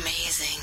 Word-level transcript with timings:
Amazing. 0.00 0.62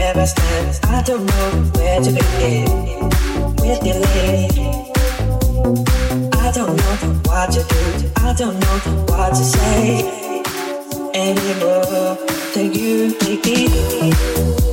where 0.00 0.16
I 0.16 0.24
stand. 0.24 0.80
I 0.84 1.02
don't 1.02 1.26
know 1.26 1.50
where 1.76 2.00
to 2.00 2.10
begin 2.10 2.64
with 3.60 3.80
your 3.84 4.00
lady. 4.16 4.70
I 6.32 6.50
don't 6.52 6.74
know 6.76 6.96
what 7.28 7.52
to 7.52 7.62
do. 7.72 8.10
I 8.16 8.32
don't 8.32 8.58
know 8.58 8.76
what 9.10 9.30
to 9.30 9.44
say 9.44 10.40
anymore. 11.14 12.16
Thank 12.54 12.76
you, 12.76 13.14
make 13.20 13.44
me. 13.44 14.69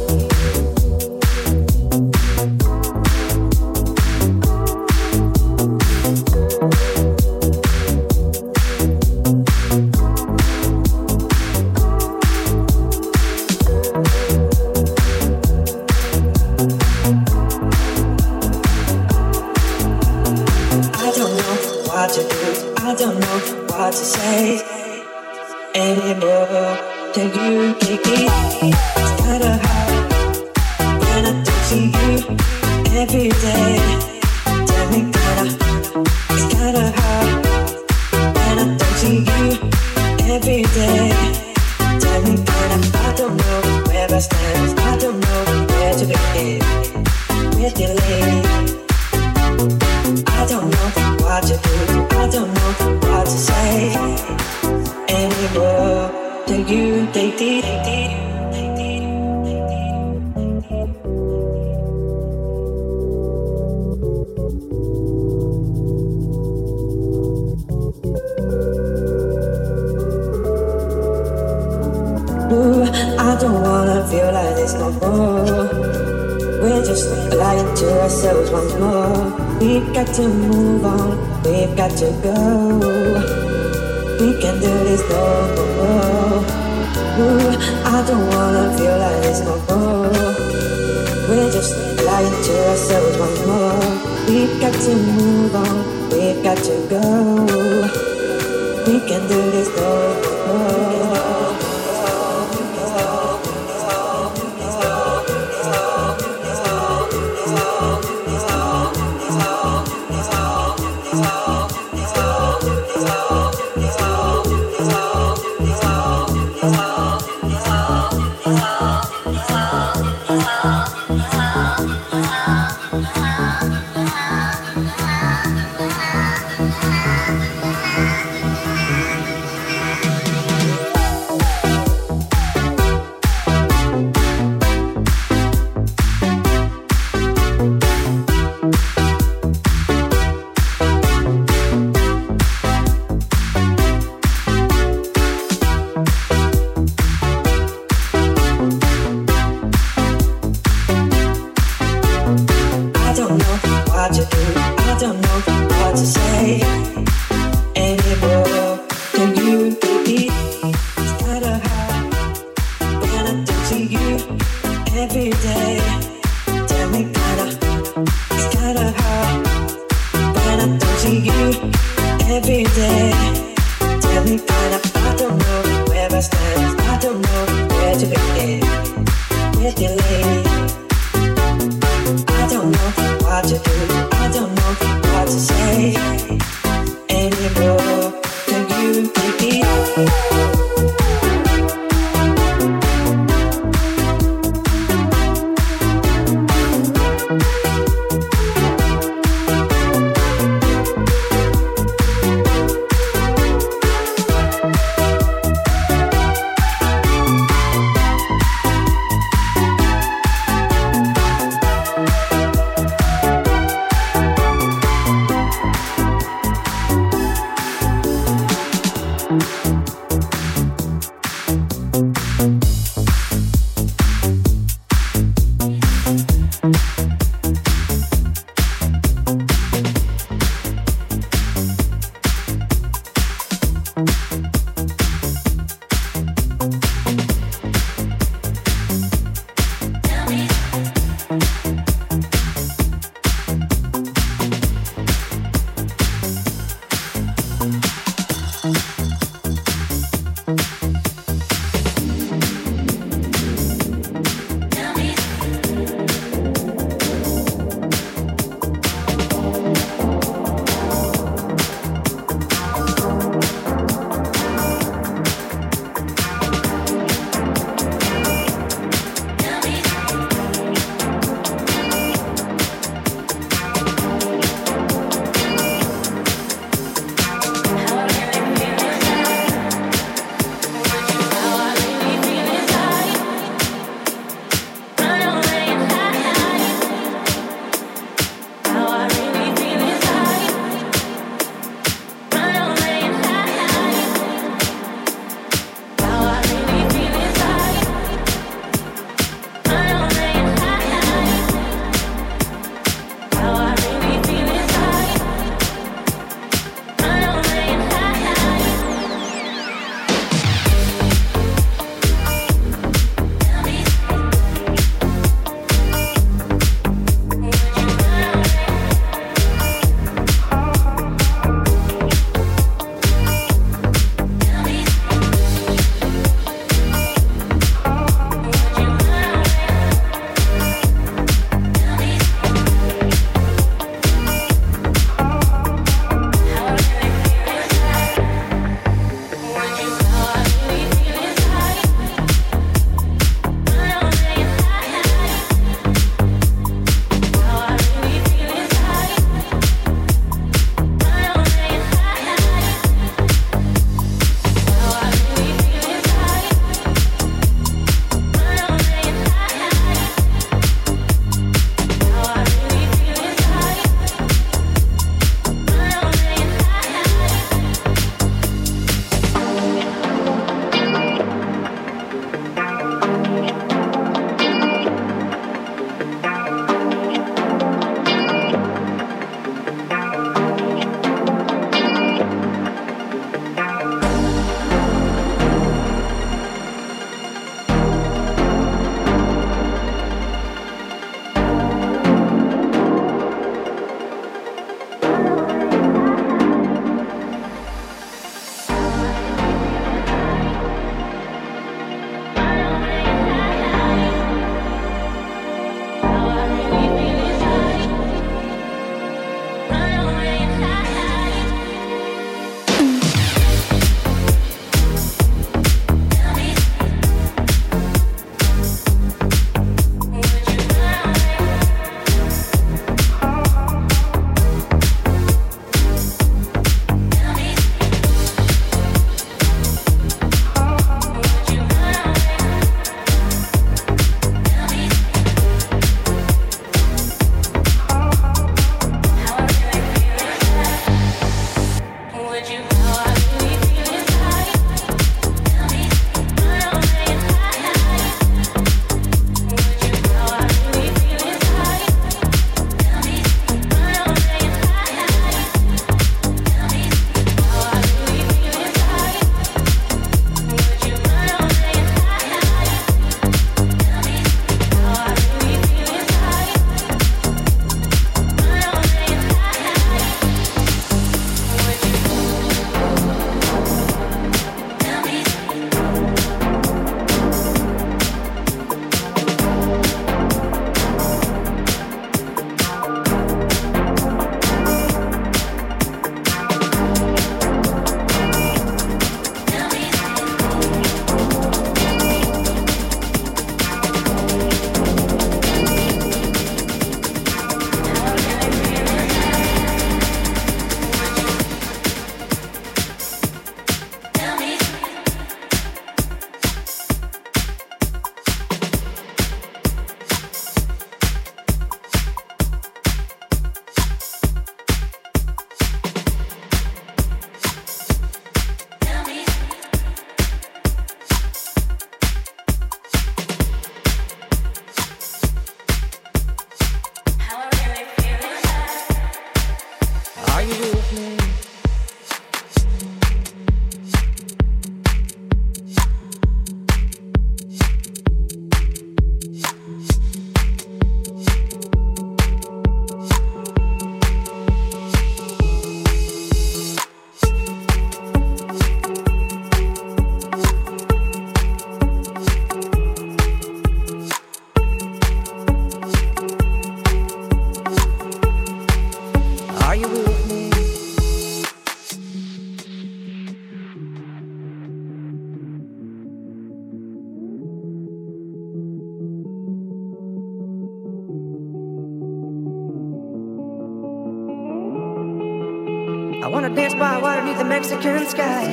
I 576.24 576.28
wanna 576.28 576.50
dance 576.50 576.74
by 576.74 576.98
water 576.98 577.22
beneath 577.22 577.38
the 577.38 577.46
Mexican 577.46 578.06
sky. 578.08 578.46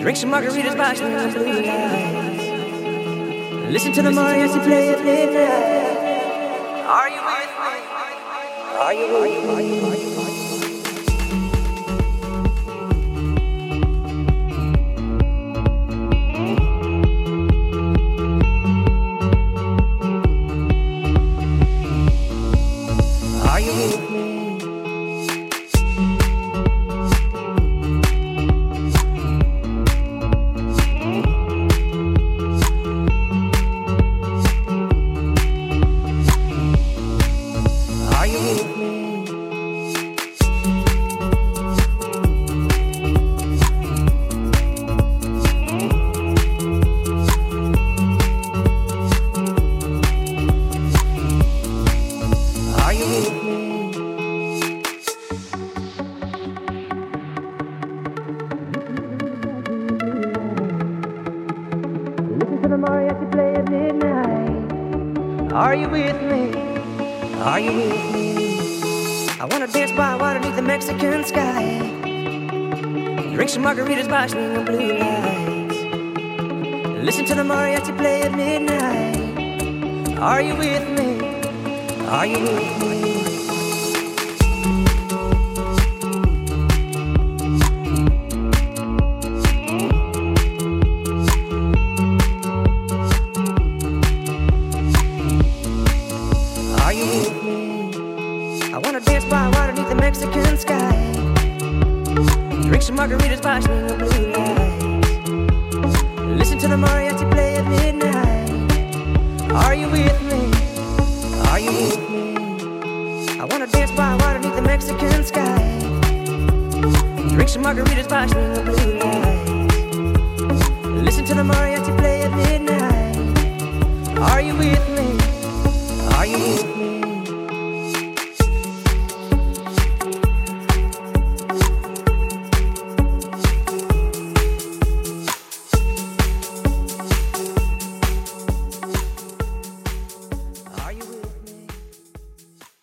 Drink 0.00 0.16
some 0.18 0.30
margaritas 0.32 0.76
by 0.76 0.94
the 0.94 1.38
blue 1.38 1.62
eyes. 1.64 2.40
Listen 3.70 3.92
to 3.92 4.02
the 4.02 4.10
mariachi 4.10 4.60
play, 4.64 4.94
play, 4.94 5.26
play. 5.28 5.92
Are 6.86 7.08
you 7.08 7.20
with 9.12 9.44
me? 9.44 9.54
Are 9.54 9.62
you 9.62 9.82
with 9.86 10.16
me? 10.16 10.21
страшненьким 74.28 74.61